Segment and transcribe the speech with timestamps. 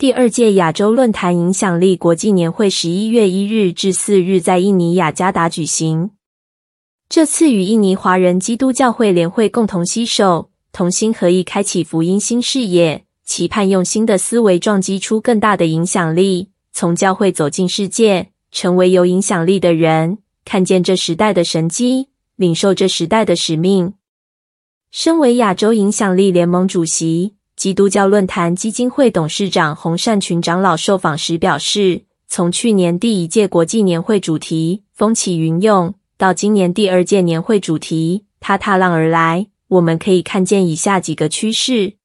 [0.00, 6.12] 第二届亚洲论坛影响力国际年会十一月一日至四日在印尼雅加达举行。
[7.10, 23.92] 这次与印尼华人基督教会联会共同携手，同心合意，开启福音新视野，期盼用新的思维撞击出更大的影响力，从教会走进世界，成为有影响力的人，看见这时代的神迹，领受这时代的使命。
[24.90, 41.96] 身为亚洲影响力联盟主席、基督教论坛基金会董事长洪善群长老受访时表示，从去年第一届国际年会主题“风起云涌”到今年第二届年会主题“他踏浪而来”，我们可以看见以下几个趋势：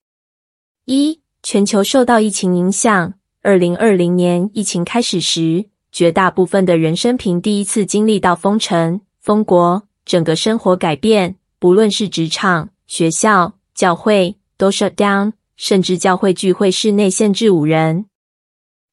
[0.83, 3.13] 一、全球受到疫情影响。
[3.41, 18.05] 二零二零年疫情开始时，绝大部分的人生平第一次经历到封城、封国，整个生活改变，不论是职场、学校、教会，都 shut down，甚至教会聚会室内限制五人。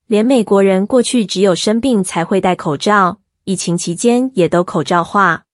[0.07, 3.21] 连美国人过去只有生病才会戴口罩。
[3.45, 5.47] 疫情期间也都口罩化。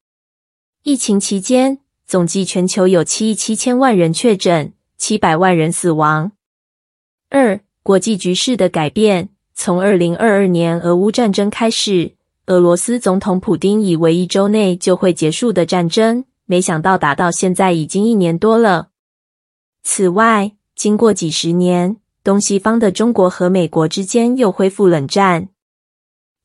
[0.82, 6.32] 疫情期间，总计全球有七亿七千万人确诊，七百万人死亡。
[7.30, 9.30] 二、国际局势的改变。
[9.54, 12.14] 从二零二二年俄乌战争开始，
[12.46, 18.90] 俄罗斯总统普丁以为一周内就会结束的战争，没想到打到现在已经一年多了。
[19.82, 25.48] 此外，经过几十年，东西方的中国和美国之间又恢复冷战。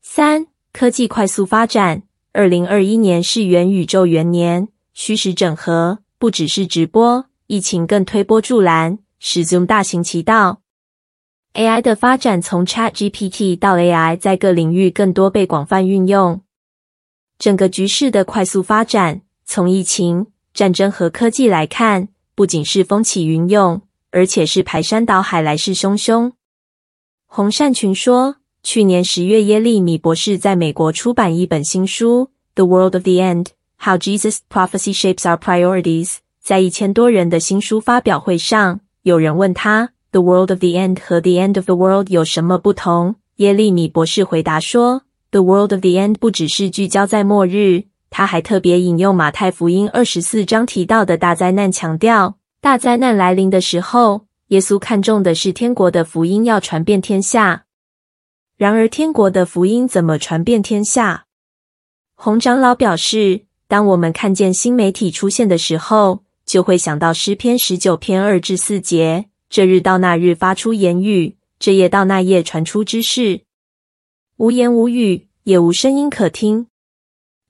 [0.02, 10.62] 三、科技快速发展，二零二一年是元宇宙元年，虚实整合不只是直播，疫情更推波助澜，使 Zoom 大行其道。
[11.52, 16.40] AI 的发展从 ChatGPT 到 AI，在各领域更多被广泛运用。
[17.38, 23.80] 整个局势的快速发展，从疫情、战争和科技来看，不仅是风起云涌，
[24.14, 26.30] 而且是排山倒海，来势汹汹。
[27.26, 28.36] 洪善群说。
[28.62, 32.22] 去年十月，耶利米博士在美国出版一本新书
[32.54, 33.48] 《The World of the End:
[33.78, 36.06] How Jesus' Prophecy Shapes Our Priorities》。
[36.40, 46.14] 在一千多人的新书发表会上，有人问他：“The World of the End 和 The End of the World 有什么不同？”耶利米博士回答说：“The World of the End
[46.14, 57.66] 不只是聚焦在末日，他还特别引用马太福音二十四章提到的大灾难，强调大灾难来临的时候，耶稣看重的是天国的福音要传遍天下。”
[58.56, 61.26] 然而，天国的福音怎么传遍天下？
[62.14, 73.42] 洪长老表示，当我们看见新媒体出现的时候，就会想到诗篇十九篇二至四节：“这日到那日发出言语，这夜到那夜传出知识。
[74.38, 76.68] 无言无语，也无声音可听。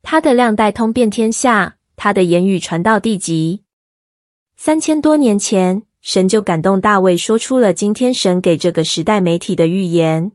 [0.03, 3.63] 他的量带通遍天下，他的言语传到地极。”
[4.57, 10.33] 三千多年前，神就感动大卫，说出了今天神给这个时代媒体的预言。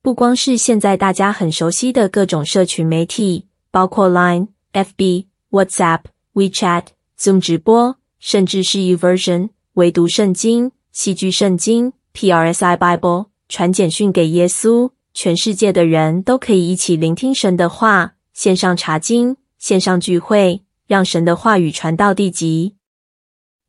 [0.00, 6.02] 不光是现在大家很熟悉的各种社群媒体，包括 Line、FB、WhatsApp、
[6.34, 6.84] WeChat、
[7.18, 22.75] Zoom 直播，甚至是 YouVersion 唯独圣经、戏剧圣经、PRSI Bible 传简讯给耶稣，全世界的人都可以一起聆听神的话，线上查经、线上聚会，让神的话语传到地极。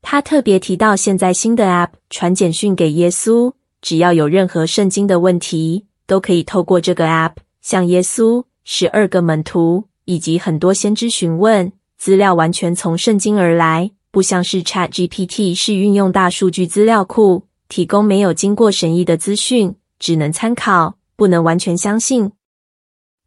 [0.09, 3.51] 他特别提到，现在新的 App 传简讯给耶稣，
[3.81, 5.83] 只要有任何圣经的问题。
[6.05, 22.31] 都可以透过这个 App 向耶稣、十二个门徒以及很多先知询问，资料完全从圣经而来，不像是 ChatGPT 是运用大数据资料库提供没有经过审议的资讯，只能参考，不能完全相信。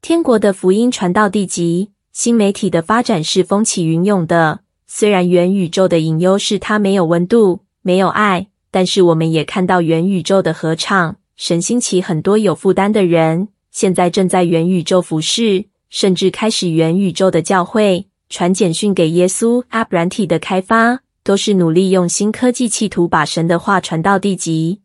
[0.00, 4.60] 天国的福音传到地极，新媒体的发展是风起云涌的。
[4.92, 11.16] 虽然元宇宙的隐忧是它没有温度、没有爱，但是我们也看到元宇宙的合唱。
[11.36, 19.62] 神兴起很多有负担的人，现在正在元宇宙服侍，甚至开始元宇宙的教会，传简讯给耶稣。
[19.70, 24.80] App 软体的开发都是努力用新科技，企图把神的话传到地极。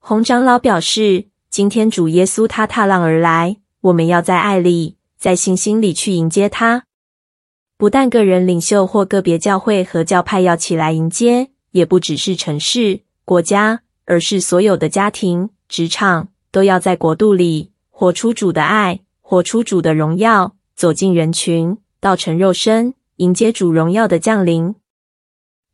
[0.00, 6.86] 洪长老表示，今天主耶稣他踏浪而来，我们要在爱里，在信心里去迎接他。
[7.76, 15.50] 不但个人领袖或个别教会和教派要起来迎接，也不只是城市、国家，而是所有的家庭。
[15.68, 24.76] 职场都要在国度里活出主的爱，活出主的荣耀，走进人群，道成肉身，迎接主荣耀的降临。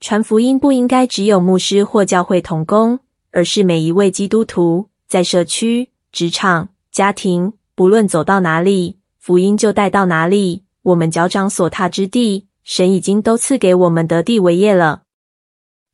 [0.01, 3.01] 传福音不应该只有牧师或教会同工，
[3.33, 10.63] 而是每一位基督徒在社区、职场、家庭，不论走到哪里，福音就带到哪里。
[10.83, 15.03] 我们脚掌所踏之地，神已经都赐给我们得地为业了。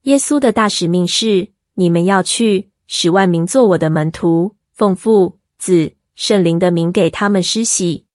[0.03, 2.71] 耶稣的大使命是：你们要去。
[2.89, 8.07] 使万民做我的门徒，奉父、子、圣灵的名给他们施洗。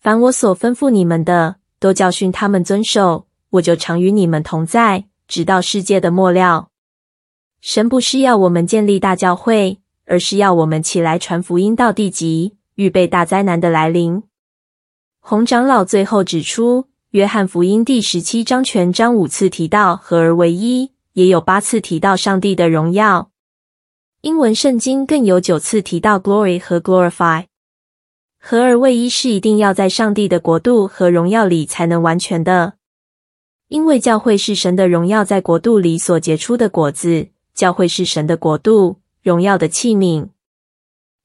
[0.00, 3.28] 凡我所吩咐你们的，都教训他们遵守。
[3.50, 6.70] 我就常与你们同在，直到世界的末了。
[7.60, 14.24] 神不是要我们建立大教会，而是要我们起来传福音到地极，预备大灾难的来临。
[15.28, 23.32] 洪长老最后指出，约翰福音第十七章全章五次提到合而为一，也有八次提到上帝的荣耀。
[24.20, 27.46] 英文圣经更有九次提到 glory 和 glorify。
[28.38, 32.74] 合而为一是一定要在上帝的国度和荣耀里才能完全的，
[33.66, 40.28] 因为教会是神的荣耀在国度里所结出的果子，教会是神的国度荣耀的器皿。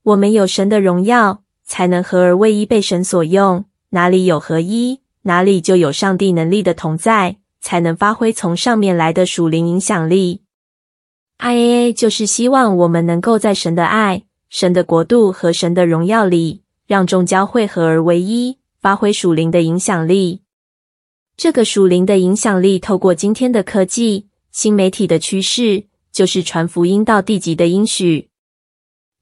[0.01, 3.65] 我们有神的荣耀，才能合而为一被神所用。
[3.91, 10.41] 哪里有合一，哪里就有上帝能力的同在，才能发挥从上面来的属灵影响力。
[11.39, 20.41] IAA 就是希望我们能够在神的爱、神的国度和神的荣耀里，让众教会合而为一，发挥属灵的影响力。
[21.35, 28.29] 这个属灵的影响力，透过今天的科技、新媒体的趋势，就是传福音到地极的应许。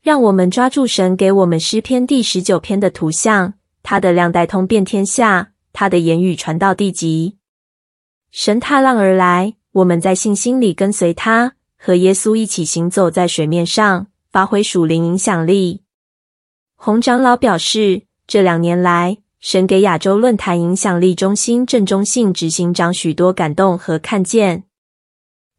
[0.04, 7.38] 让我们抓住神给我们诗篇第十九篇的图像，他的量带通遍天下，他的言语传到地极。
[8.32, 11.54] 神踏浪而来，我们在信心里跟随他。
[11.82, 15.84] 和耶稣一起行走在水面上，发挥属灵影响力。
[16.76, 24.66] 洪长老表示，这两年来，神给亚洲论坛影响力中心正中信执行长许多感动和看见。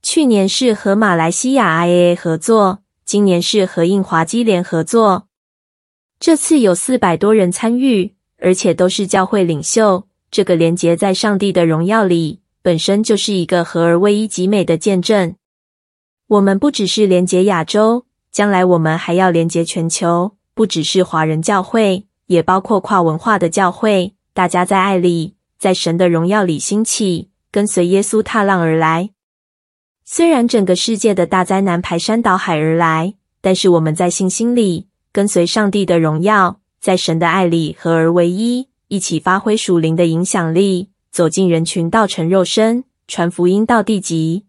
[0.02, 5.26] 去年是和马来西亚 IAA 合作，今年是和印华基联合作。
[6.20, 10.06] 这次有四百多人参与，而且都是教会领袖。
[10.30, 15.34] 这个连结在上帝的荣耀里，本身就是一个合而为一极美的见证。
[16.28, 20.36] 我们不只是连结亚洲，将来我们还要连结全球。
[20.52, 24.12] 不只是华人教会，也包括跨文化的教会。
[24.34, 29.08] 大家在爱里，在神的荣耀里兴起，跟随耶稣踏浪而来。
[30.04, 44.44] 虽然整个世界的大灾难排山倒海而来，但是我们在信心里跟随上帝的荣耀，在神的爱里合而为一，一起发挥属灵的影响力，走进人群，道成肉身，传福音到地极。